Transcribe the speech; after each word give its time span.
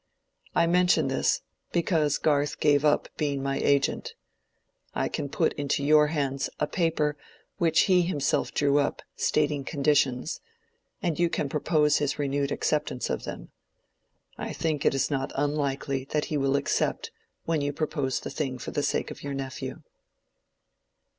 I 0.55 0.65
mention 0.65 1.09
this, 1.09 1.41
because 1.71 2.17
Garth 2.17 2.59
gave 2.59 2.83
up 2.83 3.07
being 3.17 3.43
my 3.43 3.59
agent. 3.59 4.15
I 4.95 5.07
can 5.07 5.29
put 5.29 5.53
into 5.53 5.83
your 5.83 6.07
hands 6.07 6.49
a 6.59 6.65
paper 6.65 7.15
which 7.59 7.81
he 7.81 8.01
himself 8.01 8.51
drew 8.51 8.79
up, 8.79 9.03
stating 9.15 9.63
conditions; 9.63 10.41
and 11.03 11.19
you 11.19 11.29
can 11.29 11.49
propose 11.49 11.97
his 11.97 12.17
renewed 12.17 12.51
acceptance 12.51 13.11
of 13.11 13.25
them. 13.25 13.51
I 14.39 14.53
think 14.53 14.87
it 14.87 14.95
is 14.95 15.11
not 15.11 15.31
unlikely 15.35 16.05
that 16.05 16.25
he 16.33 16.35
will 16.35 16.55
accept 16.55 17.11
when 17.45 17.61
you 17.61 17.71
propose 17.71 18.19
the 18.21 18.31
thing 18.31 18.57
for 18.57 18.71
the 18.71 18.81
sake 18.81 19.11
of 19.11 19.21
your 19.21 19.35
nephew." 19.35 19.83